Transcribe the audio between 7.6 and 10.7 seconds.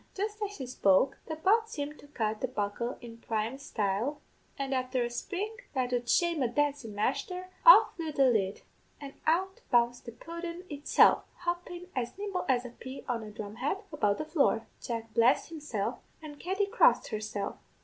off flew the lid, and out bounced the pudden